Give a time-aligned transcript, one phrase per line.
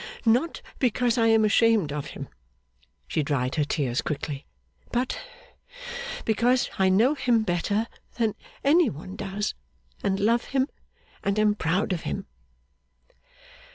[0.25, 2.27] Not because I am ashamed of him,'
[3.07, 4.47] she dried her tears quickly,
[4.91, 5.19] 'but
[6.25, 7.85] because I know him better
[8.15, 8.33] than
[8.63, 9.53] any one does,
[10.03, 10.69] and love him,
[11.23, 12.25] and am proud of him.